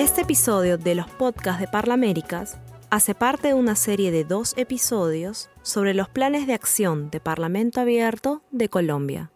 Este 0.00 0.22
episodio 0.22 0.78
de 0.78 0.94
los 0.94 1.10
podcasts 1.10 1.60
de 1.60 1.68
Parlaméricas 1.68 2.58
hace 2.88 3.14
parte 3.14 3.48
de 3.48 3.54
una 3.54 3.76
serie 3.76 4.10
de 4.10 4.24
dos 4.24 4.54
episodios 4.56 5.50
sobre 5.60 5.92
los 5.92 6.08
planes 6.08 6.46
de 6.46 6.54
acción 6.54 7.10
de 7.10 7.20
Parlamento 7.20 7.82
Abierto 7.82 8.40
de 8.50 8.70
Colombia. 8.70 9.30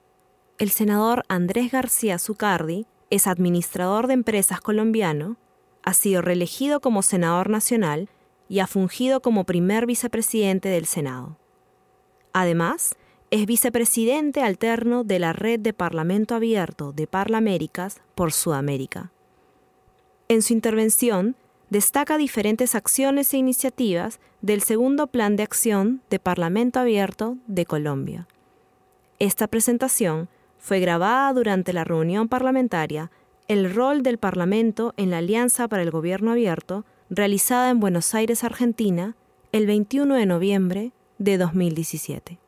El 0.58 0.70
senador 0.70 1.24
Andrés 1.28 1.70
García 1.70 2.18
Zucardi 2.18 2.86
es 3.10 3.26
administrador 3.26 4.06
de 4.06 4.14
empresas 4.14 4.62
colombiano, 4.62 5.36
ha 5.82 5.92
sido 5.92 6.22
reelegido 6.22 6.80
como 6.80 7.02
senador 7.02 7.50
nacional 7.50 8.08
y 8.48 8.60
ha 8.60 8.66
fungido 8.66 9.20
como 9.20 9.44
primer 9.44 9.84
vicepresidente 9.84 10.70
del 10.70 10.86
Senado. 10.86 11.36
Además, 12.32 12.96
es 13.30 13.44
vicepresidente 13.44 14.40
alterno 14.40 15.04
de 15.04 15.18
la 15.18 15.34
Red 15.34 15.60
de 15.60 15.74
Parlamento 15.74 16.34
Abierto 16.34 16.92
de 16.92 17.06
Parlaméricas 17.06 18.00
por 18.14 18.32
Sudamérica. 18.32 19.10
En 20.28 20.42
su 20.42 20.52
intervención, 20.52 21.36
destaca 21.70 22.16
diferentes 22.18 22.74
acciones 22.74 23.34
e 23.34 23.36
iniciativas 23.36 24.20
del 24.40 24.62
segundo 24.62 25.06
Plan 25.06 25.36
de 25.36 25.42
Acción 25.42 26.02
de 26.08 26.18
Parlamento 26.18 26.80
Abierto 26.80 27.36
de 27.46 27.66
Colombia. 27.66 28.26
Esta 29.18 29.46
presentación 29.46 30.28
fue 30.58 30.80
grabada 30.80 31.32
durante 31.32 31.72
la 31.72 31.84
reunión 31.84 32.28
parlamentaria 32.28 33.10
El 33.48 33.74
rol 33.74 34.02
del 34.02 34.16
Parlamento 34.16 34.94
en 34.96 35.10
la 35.10 35.18
Alianza 35.18 35.68
para 35.68 35.82
el 35.82 35.90
Gobierno 35.90 36.32
Abierto, 36.32 36.86
realizada 37.10 37.68
en 37.68 37.80
Buenos 37.80 38.14
Aires, 38.14 38.44
Argentina, 38.44 39.16
el 39.52 39.66
21 39.66 40.14
de 40.14 40.24
noviembre 40.24 40.92
de 41.18 41.36
2017. 41.36 42.38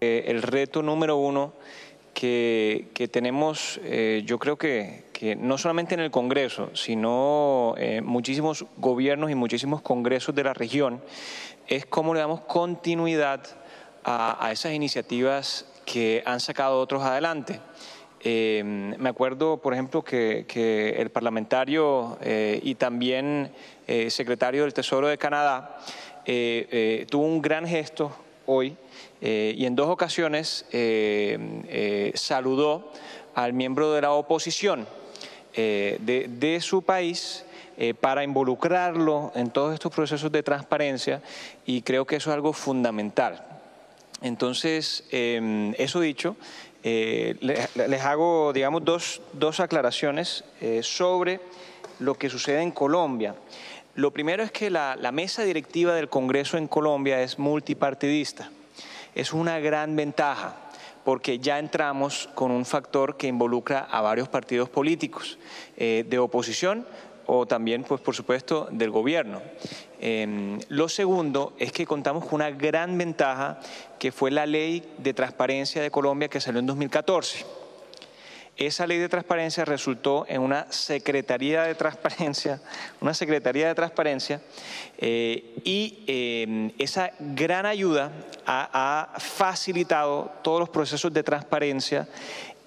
Eh, 0.00 0.24
el 0.28 0.42
reto 0.42 0.82
número 0.82 1.16
uno 1.16 1.52
que, 2.14 3.08
tenemos, 3.12 3.80
eh, 3.82 4.22
yo 4.24 4.38
creo 4.38 4.56
que, 4.56 5.04
no 5.38 5.58
solamente 5.58 5.94
en 5.94 6.00
el 6.00 6.10
Congreso, 6.10 6.70
sino 6.74 7.74
eh, 7.76 8.00
muchísimos 8.00 8.64
gobiernos 8.76 9.30
y 9.30 9.34
muchísimos 9.34 9.82
congresos 9.82 10.34
de 10.34 10.44
la 10.44 10.54
región, 10.54 11.02
es 11.66 11.86
cómo 11.86 12.14
le 12.14 12.20
damos 12.20 12.40
continuidad 12.42 13.44
a, 14.04 14.50
esas 14.52 14.72
iniciativas 14.72 15.66
que 15.84 16.22
han 16.24 16.40
sacado 16.40 16.80
otros 16.80 17.02
adelante. 17.02 17.60
me 18.24 19.08
acuerdo, 19.08 19.58
por 19.58 19.74
ejemplo, 19.74 20.02
que, 20.02 20.94
el 20.96 21.10
parlamentario 21.10 22.18
y 22.62 22.74
también 22.76 23.52
secretario 24.08 24.62
del 24.62 24.72
Tesoro 24.72 25.08
de 25.08 25.18
Canadá 25.18 25.78
tuvo 26.24 27.24
un 27.24 27.42
gran 27.42 27.66
gesto 27.66 28.12
hoy 28.48 28.74
eh, 29.20 29.54
y 29.56 29.66
en 29.66 29.76
dos 29.76 29.88
ocasiones 29.88 30.64
eh, 30.72 31.38
eh, 31.68 32.12
saludó 32.14 32.90
al 33.34 33.52
miembro 33.52 33.92
de 33.92 34.00
la 34.00 34.12
oposición 34.12 34.86
de, 35.58 36.58
su 36.60 36.82
país 36.82 37.44
para 38.00 38.22
involucrarlo 38.22 39.32
en 39.34 39.50
todos 39.50 39.74
estos 39.74 39.92
procesos 39.92 40.30
de 40.30 40.42
transparencia 40.42 41.20
y 41.66 41.82
creo 41.82 42.06
que 42.06 42.16
eso 42.16 42.30
es 42.30 42.34
algo 42.34 42.52
fundamental. 42.52 43.44
Entonces, 44.22 45.04
eso 45.10 46.00
dicho, 46.00 46.36
les, 46.82 48.02
hago, 48.02 48.52
digamos, 48.52 48.84
dos, 48.84 49.20
dos 49.32 49.60
aclaraciones 49.60 50.44
sobre 50.82 51.40
lo 51.98 52.14
que 52.14 52.30
sucede 52.30 52.62
en 52.62 52.70
Colombia. 52.70 53.34
Lo 53.98 54.12
primero 54.12 54.44
es 54.44 54.52
que 54.52 54.70
la, 54.70 54.96
mesa 55.12 55.42
directiva 55.42 55.92
del 55.92 56.08
Congreso 56.08 56.56
en 56.56 56.68
Colombia 56.68 57.20
es 57.20 57.38
multipartidista. 57.38 58.50
Es 59.14 59.32
una 59.32 59.58
gran 59.58 59.96
ventaja 59.96 60.54
porque 61.08 61.38
ya 61.38 61.58
entramos 61.58 62.28
con 62.34 62.50
un 62.50 62.66
factor 62.66 63.16
que 63.16 63.28
involucra 63.28 63.78
a 63.90 64.02
varios 64.02 64.28
partidos 64.28 64.68
políticos 64.68 65.38
eh, 65.78 66.04
de 66.06 66.18
oposición 66.18 66.84
o 67.24 67.46
también, 67.46 67.82
pues 67.82 68.02
por 68.02 68.14
supuesto, 68.14 68.68
del 68.70 68.90
gobierno. 68.90 69.40
Em, 70.00 70.60
lo 70.68 70.86
segundo 70.90 71.54
es 71.58 71.72
que 71.72 71.86
contamos 71.86 72.26
con 72.26 72.34
una 72.34 72.50
gran 72.50 72.98
ventaja 72.98 73.58
que 73.98 74.12
fue 74.12 74.30
la 74.30 74.44
ley 74.44 74.84
de 74.98 75.14
transparencia 75.14 75.80
de 75.80 75.90
Colombia 75.90 76.28
que 76.28 76.42
salió 76.42 76.60
en 76.60 76.66
2014 76.66 77.46
esa 78.58 78.88
ley 78.88 78.98
de 78.98 79.08
transparencia 79.08 79.64
resultó 79.64 80.26
en 80.28 80.42
una 80.42 80.70
Secretaría 80.70 81.62
de 81.62 81.76
Transparencia, 81.76 82.60
una 83.00 83.14
Secretaría 83.14 83.68
de 83.68 83.74
Transparencia, 83.74 84.40
eh, 84.98 85.54
y 85.64 86.02
eh, 86.08 86.72
esa 86.78 87.12
gran 87.20 87.66
ayuda 87.66 88.10
ha, 88.46 89.14
facilitado 89.18 90.32
todos 90.42 90.58
los 90.58 90.68
procesos 90.68 91.12
de 91.12 91.22
transparencia 91.22 92.08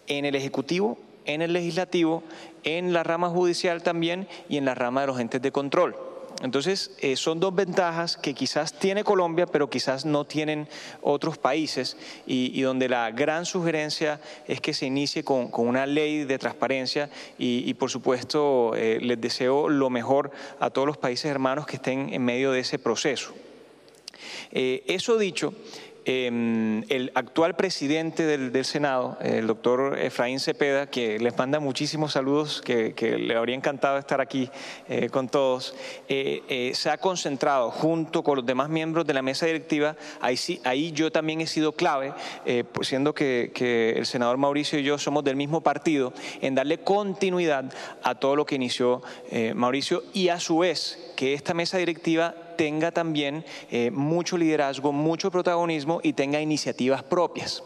en 0.07 0.25
el 0.25 0.35
Ejecutivo, 0.35 0.97
en 1.25 1.41
el 1.41 1.51
Legislativo, 1.51 2.23
en 2.63 2.93
la 2.93 3.03
rama 3.03 3.29
judicial 3.29 3.83
también 3.83 4.27
y 4.47 4.57
en 4.57 4.65
la 4.65 4.75
rama 4.75 5.01
de 5.01 5.07
los 5.07 5.19
entes 5.19 5.41
de 5.41 5.51
control. 5.51 6.10
Entonces, 6.41 6.91
eh, 6.99 7.15
son 7.15 7.39
dos 7.39 7.53
ventajas 7.53 8.17
que 8.17 8.33
quizás 8.33 8.73
tiene 8.73 9.03
Colombia, 9.03 9.45
pero 9.45 9.69
quizás 9.69 10.05
no 10.05 10.25
tienen 10.25 10.67
otros 11.01 11.37
países 11.37 11.97
y, 12.25 12.61
donde 12.61 12.89
la 12.89 13.11
gran 13.11 13.45
sugerencia 13.45 14.19
es 14.47 14.59
que 14.59 14.73
se 14.73 14.85
inicie 14.87 15.23
con, 15.23 15.51
una 15.53 15.85
ley 15.85 16.23
de 16.23 16.39
transparencia 16.39 17.09
y, 17.37 17.73
por 17.75 17.89
supuesto, 17.89 18.73
eh, 18.75 18.99
les 19.01 19.21
deseo 19.21 19.69
lo 19.69 19.89
mejor 19.89 20.31
a 20.59 20.69
todos 20.69 20.87
los 20.87 20.97
países 20.97 21.25
hermanos 21.25 21.65
que 21.65 21.75
estén 21.75 22.13
en 22.13 22.23
medio 22.25 22.51
de 22.51 22.61
ese 22.61 22.79
proceso. 22.79 23.33
Eh, 24.51 24.83
eso 24.87 25.17
dicho, 25.17 25.53
Em, 26.03 26.83
el 26.89 27.11
actual 27.13 27.55
presidente 27.55 28.25
del, 28.25 28.65
Senado, 28.65 29.19
el 29.21 29.45
doctor 29.45 29.99
Efraín 29.99 30.39
Cepeda, 30.39 30.87
que 30.87 31.19
les 31.19 31.37
manda 31.37 31.59
muchísimos 31.59 32.13
saludos, 32.13 32.61
que, 32.63 32.93
le 33.19 33.35
habría 33.35 33.55
encantado 33.55 33.99
estar 33.99 34.19
aquí 34.19 34.49
eh, 34.89 35.09
con 35.09 35.29
todos, 35.29 35.75
eh, 36.09 36.41
eh, 36.49 36.71
se 36.73 36.89
ha 36.89 36.97
concentrado 36.97 37.69
junto 37.69 38.23
con 38.23 38.37
los 38.37 38.45
demás 38.45 38.69
miembros 38.69 39.05
de 39.05 39.13
la 39.13 39.21
mesa 39.21 39.45
directiva, 39.45 39.95
ahí, 40.21 40.37
sí, 40.37 40.59
ahí 40.63 40.91
yo 40.91 41.11
también 41.11 41.39
he 41.39 41.47
sido 41.47 41.73
clave, 41.73 42.13
pues 42.71 42.87
siendo 42.87 43.13
que, 43.13 43.51
que, 43.53 43.91
el 43.91 44.07
senador 44.07 44.37
Mauricio 44.37 44.79
y 44.79 44.83
yo 44.83 44.97
somos 44.97 45.23
del 45.23 45.35
mismo 45.35 45.61
partido, 45.61 46.13
en 46.41 46.55
darle 46.55 46.79
continuidad 46.79 47.71
a 48.01 48.15
todo 48.15 48.35
lo 48.35 48.45
que 48.45 48.55
inició 48.55 49.03
Mauricio 49.53 50.03
y 50.13 50.29
a 50.29 50.39
su 50.39 50.59
vez 50.59 51.13
que 51.15 51.33
esta 51.33 51.53
mesa 51.53 51.77
directiva 51.77 52.33
tenga 52.55 52.91
también 52.91 53.43
eh, 53.69 53.91
mucho 53.91 54.37
liderazgo, 54.37 54.91
mucho 54.91 55.31
protagonismo 55.31 55.99
y 56.03 56.13
tenga 56.13 56.39
iniciativas 56.41 57.03
propias. 57.03 57.63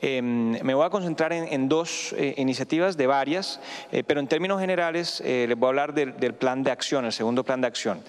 Em, 0.00 0.58
me 0.62 0.74
voy 0.74 0.84
a 0.84 0.90
concentrar 0.90 1.32
en, 1.32 1.68
dos 1.68 2.14
eh, 2.18 2.34
iniciativas 2.36 2.96
de 2.96 3.06
varias, 3.06 3.60
eh, 3.90 4.02
pero 4.04 4.20
en 4.20 4.28
términos 4.28 4.60
generales 4.60 5.22
les 5.24 5.56
voy 5.56 5.66
a 5.66 5.70
hablar 5.70 5.94
del, 5.94 6.34
plan 6.34 6.62
de 6.62 6.70
acción, 6.70 7.04
el 7.04 7.12
segundo 7.12 7.44
plan 7.44 7.60
de 7.60 7.66
acción. 7.66 8.02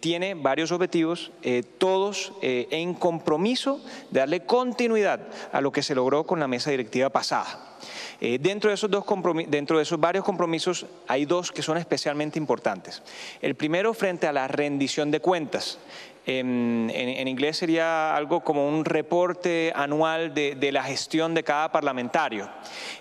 tiene 0.00 0.34
varios 0.34 0.72
objetivos, 0.72 1.32
todos 1.78 2.32
en 2.42 2.94
compromiso 2.94 3.80
de 4.10 4.20
darle 4.20 4.44
continuidad 4.44 5.20
a 5.52 5.60
lo 5.60 5.72
que 5.72 5.82
se 5.82 5.94
logró 5.94 6.24
con 6.24 6.40
la 6.40 6.48
mesa 6.48 6.70
directiva 6.70 7.10
pasada. 7.10 7.71
Eh, 8.20 8.38
dentro, 8.40 8.68
de 8.68 8.74
esos 8.74 8.90
dos 8.90 9.04
dentro 9.48 9.76
de 9.76 9.82
esos 9.82 9.98
varios 9.98 10.24
compromisos 10.24 10.86
hay 11.08 11.24
dos 11.24 11.50
que 11.50 11.62
son 11.62 11.76
especialmente 11.78 12.38
importantes. 12.38 13.02
El 13.40 13.54
primero 13.54 13.94
frente 13.94 14.26
a 14.26 14.32
la 14.32 14.48
rendición 14.48 15.10
de 15.10 15.20
cuentas. 15.20 15.78
En, 16.24 17.26
inglés 17.26 17.56
sería 17.56 18.14
algo 18.14 18.44
como 18.44 18.68
un 18.68 18.84
reporte 18.84 19.72
anual 19.74 20.32
de, 20.32 20.70
la 20.70 20.84
gestión 20.84 21.34
de 21.34 21.42
cada 21.42 21.72
parlamentario. 21.72 22.48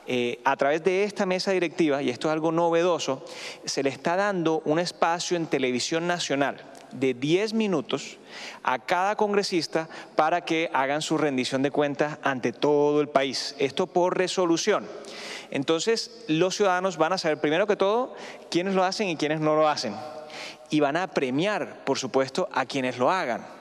Eh, 0.08 0.40
a 0.44 0.58
través 0.58 0.84
de 0.84 1.03
esta 1.03 1.28
mesa 1.28 1.52
directiva, 1.52 2.02
y 2.02 2.09
esto 2.09 2.30
es 2.30 2.34
algo 2.34 2.52
novedoso, 2.52 3.24
se 3.64 3.84
le 3.84 3.90
está 3.90 4.16
dando 4.16 4.64
un 4.66 4.80
espacio 4.80 5.38
en 5.38 5.46
televisión 5.46 6.08
nacional 6.08 6.71
de 6.94 7.13
10 7.13 7.53
minutos 7.53 8.18
a 8.63 8.79
cada 8.79 9.16
congresista 9.16 9.90
para 10.16 10.41
que 10.41 10.69
hagan 10.74 11.02
su 11.02 11.18
rendición 11.18 11.62
de 11.62 11.72
cuentas 11.72 12.18
ante 12.24 12.53
todo 12.53 13.02
el 13.02 13.09
país. 13.09 13.55
Esto 13.59 13.88
por 13.88 14.17
resolución. 14.17 14.88
Entonces, 15.52 16.23
los 16.28 16.55
ciudadanos 16.55 16.97
van 16.97 17.14
a 17.14 17.17
saber 17.17 17.40
primero 17.40 17.67
que 17.67 17.76
todo 17.76 18.16
quiénes 18.49 18.73
lo 18.73 18.84
hacen 18.84 19.09
y 19.09 19.17
quiénes 19.17 19.41
no 19.41 19.55
lo 19.55 19.67
hacen. 19.67 19.96
Y 20.70 20.79
van 20.79 20.96
a 20.96 21.08
premiar, 21.08 21.84
por 21.84 21.99
supuesto, 21.99 22.47
a 22.53 22.66
quienes 22.66 22.97
lo 22.97 23.11
hagan. 23.11 23.60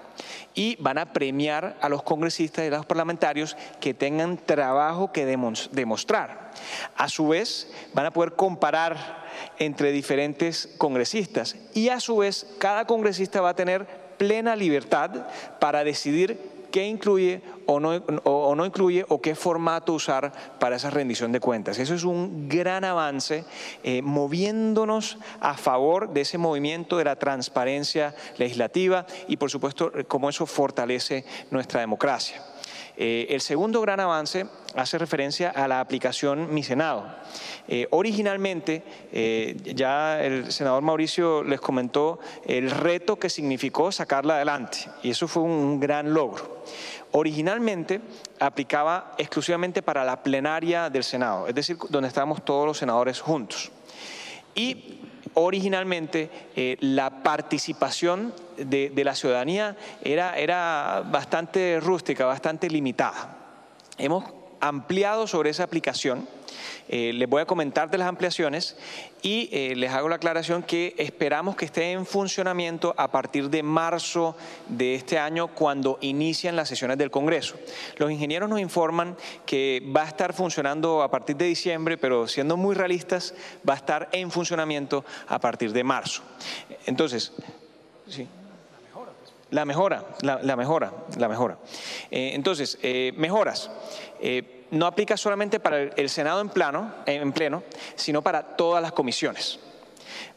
Y 0.55 0.77
van 0.81 0.99
a 0.99 1.13
premiar 1.13 1.77
a 1.81 1.89
los 1.89 2.03
congresistas 2.03 2.65
y 2.65 2.69
a 2.69 2.79
los 2.79 2.87
parlamentarios 2.87 3.57
que 3.81 3.95
tengan 3.95 4.37
trabajo 4.37 5.13
que 5.13 5.27
demostrar. 5.27 6.51
A 6.97 7.09
su 7.09 7.29
vez, 7.29 7.71
van 7.95 8.07
a 8.07 8.13
poder 8.13 8.33
comparar 8.33 9.21
entre 9.59 9.93
diferentes 9.93 10.69
congresistas 10.79 11.57
y 11.75 11.89
a 11.89 12.01
su 12.01 12.19
vez 12.19 12.47
cada 12.59 12.87
congresista 12.87 13.41
va 13.41 13.51
a 13.51 13.57
tener 13.57 13.87
plena 14.19 14.57
libertad 14.57 15.29
para 15.59 15.85
decidir 15.85 16.60
qué 16.71 16.87
incluye 16.87 17.43
o 17.67 17.81
no, 17.81 17.91
o, 18.25 18.55
no, 18.55 18.67
incluye 18.67 19.05
o 19.09 19.21
qué 19.21 19.35
formato 19.35 19.93
usar 19.93 20.33
para 20.59 20.77
esa 20.77 20.91
rendición 20.91 21.33
de 21.33 21.41
cuentas. 21.41 21.79
Eso 21.79 21.95
es 21.95 22.05
un 22.05 22.49
gran 22.49 22.85
avance, 22.85 23.45
eh, 23.83 24.03
moviéndonos 24.03 25.19
a 25.41 25.55
favor 25.55 26.11
de 26.11 26.23
ese 26.23 26.39
movimiento 26.39 26.97
de 26.97 27.05
la 27.05 27.17
transparencia 27.17 28.15
legislativa 28.39 29.07
y 29.29 29.37
por 29.37 29.51
supuesto 29.51 29.93
cómo 30.09 30.29
eso 30.29 30.47
fortalece 30.47 31.25
nuestra 31.51 31.81
democracia. 31.81 32.43
Eh, 32.97 33.29
el 33.31 33.41
segundo 33.41 33.81
gran 33.81 33.99
avance 34.01 34.47
hace 34.75 34.99
referencia 34.99 35.51
a 35.51 35.67
la 35.69 35.81
aplicación 35.81 36.53
Mi 36.53 36.63
Senado. 36.63 37.07
Eh, 37.69 37.87
originalmente, 37.91 38.83
eh, 39.13 39.57
ya 39.75 40.23
el 40.23 40.53
senador 40.53 40.83
Mauricio 40.83 41.43
les 41.43 41.61
comentó 41.61 42.21
el 42.45 42.71
reto 42.71 43.17
que 43.17 43.29
significó 43.29 43.93
sacarla 43.93 44.37
adelante 44.37 44.79
y 45.03 45.11
eso 45.11 45.29
fue 45.29 45.43
un 45.43 45.81
gran 45.81 46.13
logro. 46.15 46.63
Originalmente 47.13 48.01
aplicaba 48.39 49.15
exclusivamente 49.19 49.83
para 49.83 50.05
la 50.05 50.23
plenaria 50.23 50.91
del 50.91 51.05
Senado, 51.05 51.49
es 51.49 51.55
decir, 51.55 51.77
donde 51.89 52.09
estábamos 52.09 52.45
todos 52.45 52.67
los 52.67 52.79
senadores 52.79 53.21
juntos. 53.21 53.73
Y 54.55 55.01
originalmente 55.35 56.31
eh, 56.57 56.77
la 56.81 57.23
participación 57.23 58.33
de, 58.57 58.93
la 59.05 59.15
ciudadanía 59.15 59.77
era, 60.03 60.37
era 60.37 61.03
bastante 61.11 61.81
rústica, 61.81 62.27
bastante 62.27 62.69
limitada. 62.69 63.37
Hemos 63.99 64.40
ampliado 64.61 65.27
sobre 65.27 65.51
esa 65.51 65.65
aplicación 65.65 66.27
eh, 66.89 67.13
les 67.13 67.29
voy 67.29 67.41
a 67.41 67.47
comentar 67.47 67.89
de 67.89 67.99
las 67.99 68.09
ampliaciones 68.09 68.77
y 69.23 69.49
eh, 69.53 69.75
les 69.77 69.93
hago 69.93 70.09
la 70.09 70.17
aclaración 70.17 70.63
que 70.63 70.95
esperamos 70.99 71.55
que 71.55 71.65
esté 71.65 71.93
en 71.93 72.05
funcionamiento 72.07 72.95
a 72.97 73.13
partir 73.13 73.49
de 73.49 73.63
marzo 73.63 74.37
de 74.69 74.97
este 74.97 75.19
año 75.19 75.49
cuando 75.49 75.99
inician 76.01 76.57
las 76.57 76.69
sesiones 76.69 76.99
del 76.99 77.11
Congreso. 77.11 77.55
Los 77.97 78.11
ingenieros 78.11 78.49
nos 78.49 78.61
informan 78.61 79.17
que 79.47 79.89
va 79.95 80.03
a 80.03 80.09
estar 80.09 80.33
funcionando 80.33 81.03
a 81.03 81.11
partir 81.11 81.37
de 81.37 81.45
diciembre, 81.45 81.97
pero 81.97 82.27
siendo 82.27 82.57
muy 82.57 82.75
realistas, 82.75 83.35
va 83.69 83.75
a 83.75 83.77
estar 83.77 84.09
en 84.13 84.31
funcionamiento 84.31 85.05
a 85.29 85.39
partir 85.39 85.73
de 85.73 85.85
marzo. 85.85 86.23
Entonces, 86.87 87.33
sí. 88.09 88.27
La 89.51 89.65
mejora, 89.65 90.05
la, 90.23 90.57
mejora, 90.57 90.93
la 91.17 91.29
mejora. 91.29 91.59
Eh, 92.11 92.33
entonces, 92.35 92.79
mejoras 93.17 93.71
no 94.71 94.87
aplica 94.87 95.17
solamente 95.17 95.59
para 95.59 95.83
el 95.83 96.09
Senado 96.09 96.41
en, 96.41 96.49
plano, 96.49 96.93
en 97.07 97.33
pleno, 97.33 97.63
sino 97.97 98.23
para 98.23 98.57
todas 98.57 98.81
las 98.81 98.93
comisiones. 98.93 99.59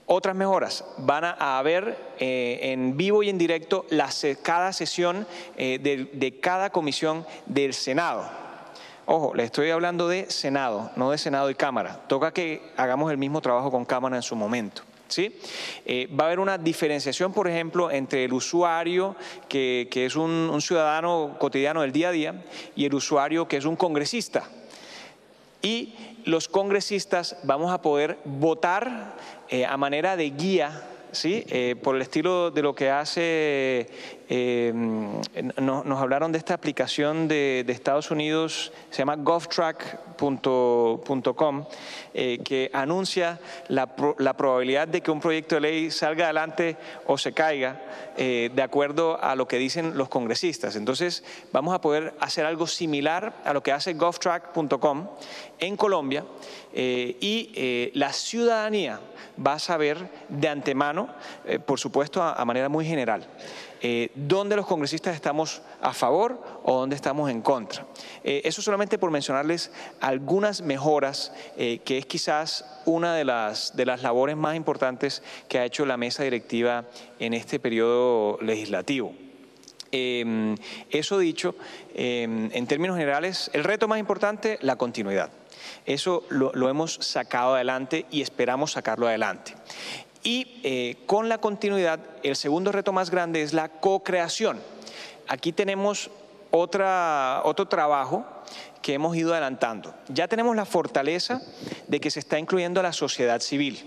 Otras 0.06 0.36
mejoras, 0.36 0.84
van 0.98 1.24
a 1.24 1.58
haber 1.58 1.98
eh, 2.20 2.60
en 2.62 2.98
vivo 2.98 3.24
y 3.24 3.30
en 3.30 3.38
directo 3.38 3.86
cada 4.42 4.74
sesión 4.74 5.26
eh, 5.56 5.80
de, 5.82 6.10
de 6.12 6.40
cada 6.42 6.72
comisión 6.72 7.26
del 7.46 7.74
Senado. 7.74 8.26
Ojo, 9.06 9.34
le 9.34 9.44
estoy 9.44 9.70
hablando 9.70 10.10
de 10.10 10.30
Senado, 10.30 10.92
no 10.98 11.12
de 11.12 11.18
Senado 11.18 11.50
y 11.50 11.56
Cámara. 11.56 12.02
Toca 12.08 12.34
que 12.34 12.62
hagamos 12.76 13.12
el 13.12 13.18
mismo 13.18 13.40
trabajo 13.42 13.72
con 13.72 13.86
Cámara 13.86 14.18
en 14.18 14.22
su 14.22 14.36
momento. 14.36 14.84
Eh, 15.18 16.08
va 16.18 16.26
a 16.26 16.28
haber 16.28 16.40
una 16.40 16.58
diferenciación, 16.58 17.34
por 17.34 17.48
ejemplo, 17.48 17.92
entre 17.92 18.26
el 18.26 18.34
usuario, 18.34 19.16
que, 19.48 19.88
es 19.94 20.16
un, 20.16 20.60
ciudadano 20.62 21.36
cotidiano 21.40 21.82
del 21.82 21.92
día 21.92 22.10
a 22.10 22.12
día, 22.12 22.46
y 22.76 22.86
el 22.86 22.94
usuario 22.94 23.48
que 23.48 23.58
es 23.58 23.66
un 23.66 23.76
congresista. 23.76 24.50
Y 25.62 25.96
los 26.26 26.48
congresistas 26.48 27.38
vamos 27.44 27.72
a 27.72 27.82
poder 27.82 28.18
votar 28.26 29.16
eh, 29.50 29.66
a 29.66 29.78
manera 29.78 30.16
de 30.16 30.30
guía. 30.30 30.90
Eh, 31.24 31.76
por 31.84 31.96
el 31.96 32.02
estilo 32.02 32.50
de 32.50 32.64
lo 32.64 32.74
que 32.74 32.90
hace, 32.90 33.88
nos 34.30 36.02
hablaron 36.02 36.32
de 36.32 36.38
esta 36.38 36.54
aplicación 36.54 37.28
de, 37.28 37.66
Estados 37.68 38.12
Unidos, 38.12 38.72
se 38.90 39.00
llama 39.00 39.16
govtrack.com, 39.18 40.06
eh, 42.14 42.40
que 42.44 42.70
anuncia 42.74 43.40
la, 43.68 43.88
probabilidad 43.96 44.88
de 44.88 45.02
que 45.02 45.12
un 45.12 45.20
proyecto 45.20 45.56
de 45.56 45.62
ley 45.62 45.92
salga 45.92 46.26
adelante 46.26 46.78
o 47.08 47.18
se 47.18 47.34
caiga 47.34 47.82
eh, 48.18 48.50
de 48.54 48.62
acuerdo 48.62 49.22
a 49.22 49.36
lo 49.36 49.48
que 49.48 49.58
dicen 49.58 49.98
los 49.98 50.08
congresistas. 50.10 50.76
Entonces, 50.76 51.24
vamos 51.52 51.74
a 51.74 51.82
poder 51.82 52.14
hacer 52.20 52.46
algo 52.46 52.68
similar 52.68 53.34
a 53.44 53.54
lo 53.54 53.62
que 53.64 53.72
hace 53.72 53.94
govtrack.com 53.94 55.08
en 55.60 55.76
Colombia 55.78 56.24
eh, 56.74 57.18
y 57.20 57.92
la 57.94 58.14
ciudadanía 58.14 59.00
va 59.46 59.54
a 59.54 59.60
saber 59.60 60.10
de 60.30 60.48
antemano, 60.48 61.10
por 61.66 61.80
supuesto, 61.80 62.22
a 62.22 62.46
manera 62.46 62.70
muy 62.70 62.86
general, 62.86 63.26
eh, 63.86 64.12
dónde 64.16 64.56
los 64.56 64.66
congresistas 64.66 65.14
estamos 65.14 65.62
a 65.82 65.92
favor 65.94 66.42
o 66.64 66.80
dónde 66.80 66.96
estamos 66.96 67.30
en 67.30 67.42
contra. 67.42 67.86
Eh, 68.24 68.42
eso 68.46 68.62
solamente 68.62 68.98
por 68.98 69.12
mencionarles 69.12 69.72
algunas 70.00 70.62
mejoras, 70.62 71.34
eh, 71.58 71.80
que 71.84 71.98
es 71.98 72.06
quizás 72.06 72.64
una 72.86 73.14
de 73.14 73.26
las, 73.26 73.76
de 73.76 73.86
las 73.86 74.02
labores 74.02 74.38
más 74.38 74.56
importantes 74.56 75.22
que 75.50 75.60
ha 75.60 75.66
hecho 75.66 75.86
la 75.86 75.98
mesa 75.98 76.24
directiva 76.24 76.86
en 77.20 77.34
este 77.34 77.60
periodo 77.60 78.38
legislativo. 78.42 79.14
Em, 79.92 80.56
eso 80.90 81.20
dicho, 81.20 81.54
em, 81.94 82.50
en 82.54 82.68
términos 82.68 82.96
generales, 82.96 83.52
el 83.54 83.66
reto 83.66 83.90
más 83.90 84.00
importante, 84.00 84.58
la 84.62 84.78
continuidad. 84.78 85.30
Eso 85.86 86.24
lo, 86.30 86.70
hemos 86.70 86.94
sacado 87.02 87.56
adelante 87.56 88.06
y 88.10 88.22
esperamos 88.22 88.72
sacarlo 88.72 89.08
adelante. 89.08 89.54
Y 90.24 90.62
eh, 90.64 90.98
con 91.06 91.28
la 91.28 91.38
continuidad, 91.40 92.00
el 92.24 92.36
segundo 92.36 92.72
reto 92.72 92.94
más 92.94 93.10
grande 93.10 93.42
es 93.42 93.54
la 93.54 93.70
co-creación. 93.70 94.60
Aquí 95.28 95.52
tenemos 95.52 96.10
otra, 96.52 97.42
otro 97.44 97.68
trabajo 97.68 98.26
que 98.82 98.94
hemos 98.94 99.16
ido 99.16 99.34
adelantando. 99.34 99.94
Ya 100.08 100.28
tenemos 100.28 100.56
la 100.56 100.66
fortaleza 100.66 101.42
de 101.88 102.00
que 102.00 102.12
se 102.12 102.20
está 102.20 102.40
incluyendo 102.40 102.80
a 102.80 102.84
la 102.84 102.94
sociedad 102.94 103.40
civil. 103.42 103.80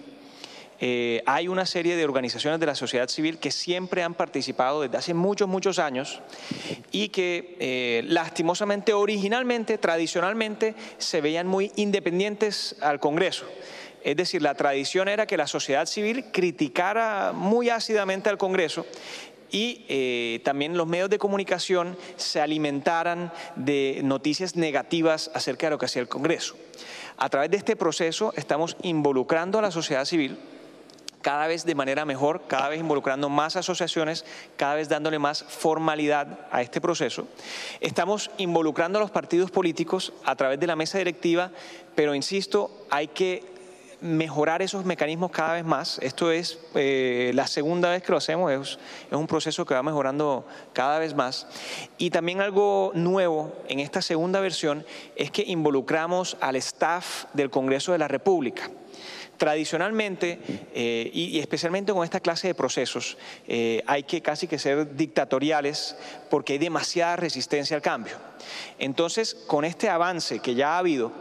Eh, 0.79 1.23
hay 1.25 1.49
una 1.49 1.65
serie 1.65 1.97
de 1.97 2.05
organizaciones 2.05 2.61
de 2.61 2.67
la 2.67 2.75
sociedad 2.75 3.09
civil 3.09 3.39
que 3.39 3.51
siempre 3.51 4.03
han 4.03 4.13
participado 4.13 4.83
desde 4.83 4.99
hace 4.99 5.15
muchos, 5.15 5.49
muchos 5.49 5.79
años 5.79 6.21
y 6.93 7.09
que 7.09 7.57
eh, 7.61 8.03
lastimosamente, 8.07 8.93
originalmente, 8.93 9.79
tradicionalmente, 9.79 10.75
se 10.99 11.23
veían 11.23 11.47
muy 11.47 11.73
independientes 11.77 12.77
al 12.83 13.01
Congreso. 13.01 13.47
Es 14.03 14.17
decir, 14.17 14.43
la 14.43 14.55
tradición 14.55 15.09
era 15.09 15.27
que 15.27 15.37
la 15.37 15.47
sociedad 15.47 15.87
civil 15.87 16.27
criticara 16.33 17.33
muy 17.35 17.71
ácidamente 17.71 18.31
al 18.31 18.39
Congreso 18.39 18.87
y 19.51 19.85
eh, 19.89 20.41
también 20.45 20.77
los 20.77 20.87
medios 20.87 21.11
de 21.11 21.19
comunicación 21.19 21.97
se 22.17 22.41
alimentaran 22.41 23.33
de 23.55 24.01
noticias 24.03 24.57
negativas 24.57 25.31
acerca 25.35 25.67
de 25.67 25.71
lo 25.71 25.79
que 25.79 25.87
hacía 25.87 26.03
el 26.03 26.09
Congreso. 26.09 26.57
A 27.17 27.29
través 27.29 27.51
de 27.51 27.57
este 27.57 27.77
proceso 27.77 28.33
estamos 28.37 28.77
involucrando 28.83 29.59
a 29.59 29.63
la 29.63 29.71
sociedad 29.71 30.05
civil 30.05 30.39
cada 31.23 31.49
vez 31.49 31.65
de 31.65 31.75
manera 31.75 32.05
mejor, 32.05 32.43
cada 32.47 32.69
vez 32.69 32.79
involucrando 32.79 33.29
más 33.29 33.57
asociaciones, 33.57 34.25
cada 34.57 34.77
vez 34.77 34.89
dándole 34.89 35.19
más 35.19 35.43
formalidad 35.43 36.47
a 36.53 36.63
este 36.63 36.81
proceso. 36.81 37.27
Estamos 37.81 38.31
involucrando 38.39 38.99
a 38.99 39.03
los 39.03 39.11
partidos 39.11 39.51
políticos 39.51 40.13
a 40.25 40.37
través 40.37 40.61
de 40.61 40.69
la 40.69 40.77
mesa 40.77 40.99
directiva, 40.99 41.51
pero 41.97 42.15
insisto, 42.15 42.87
hay 42.91 43.09
que 43.09 43.56
mejorar 44.01 44.63
esos 44.63 44.85
mecanismos 44.85 45.31
cada 45.31 45.55
vez 45.55 45.65
más. 45.65 45.99
Esto 46.03 46.31
es 46.31 46.59
eh, 46.75 47.31
la 47.35 47.47
segunda 47.47 47.91
vez 47.91 48.03
que 48.03 48.13
lo 48.13 48.19
hacemos, 48.19 48.53
es, 48.53 48.79
un 49.11 49.27
proceso 49.27 49.65
que 49.65 49.75
va 49.75 49.83
mejorando 49.83 50.47
cada 50.73 50.99
vez 50.99 51.15
más. 51.15 51.47
Y 51.99 52.11
también 52.11 52.41
algo 52.41 52.93
nuevo 52.95 53.53
en 53.69 53.81
esta 53.81 54.03
segunda 54.03 54.41
versión 54.41 54.85
es 55.17 55.31
que 55.31 55.43
involucramos 55.43 56.37
al 56.41 56.57
staff 56.57 57.25
del 57.33 57.51
Congreso 57.51 57.93
de 57.93 57.99
la 57.99 58.09
República. 58.09 58.71
Tradicionalmente, 59.37 60.39
eh, 60.75 61.11
y, 61.13 61.39
especialmente 61.41 61.93
con 61.93 62.05
esta 62.05 62.21
clase 62.21 62.49
de 62.49 62.55
procesos, 62.55 63.19
eh, 63.47 63.83
hay 63.87 64.03
que 64.05 64.23
casi 64.23 64.47
que 64.47 64.59
ser 64.59 64.97
dictatoriales 64.97 65.95
porque 66.31 66.55
hay 66.55 66.59
demasiada 66.59 67.17
resistencia 67.17 67.77
al 67.77 67.83
cambio. 67.83 68.15
Entonces, 68.79 69.35
con 69.35 69.67
este 69.67 69.91
avance 69.91 70.39
que 70.39 70.55
ya 70.55 70.77
ha 70.77 70.79
habido, 70.79 71.13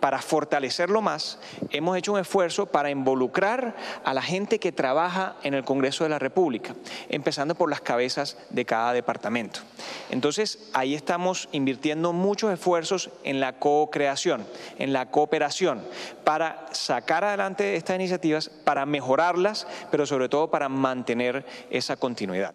para 0.00 0.20
fortalecerlo 0.20 1.02
más, 1.02 1.38
hemos 1.70 1.96
hecho 1.96 2.12
un 2.12 2.18
esfuerzo 2.20 2.66
para 2.66 2.90
involucrar 2.90 3.76
a 4.04 4.14
la 4.14 4.22
gente 4.22 4.58
que 4.58 4.72
trabaja 4.72 5.36
en 5.42 5.54
el 5.54 5.64
Congreso 5.64 6.04
de 6.04 6.10
la 6.10 6.18
República, 6.18 6.74
empezando 7.08 7.54
por 7.54 7.70
las 7.70 7.80
cabezas 7.80 8.36
de 8.50 8.64
cada 8.64 8.92
departamento. 8.92 9.60
Entonces, 10.10 10.70
ahí 10.72 10.94
estamos 10.94 11.48
invirtiendo 11.52 12.12
muchos 12.12 12.52
esfuerzos 12.52 13.10
en 13.24 13.40
la 13.40 13.58
co-creación, 13.58 14.46
en 14.78 14.92
la 14.92 15.10
cooperación, 15.10 15.82
para 16.24 16.66
sacar 16.72 17.24
adelante 17.24 17.76
estas 17.76 17.96
iniciativas, 17.96 18.48
para 18.48 18.86
mejorarlas, 18.86 19.66
pero 19.90 20.06
sobre 20.06 20.28
todo 20.28 20.50
para 20.50 20.68
mantener 20.68 21.44
esa 21.70 21.96
continuidad. 21.96 22.54